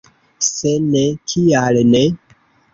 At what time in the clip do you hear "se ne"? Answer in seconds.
0.47-1.05